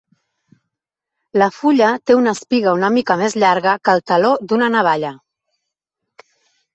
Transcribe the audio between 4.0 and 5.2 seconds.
taló d'una navalla.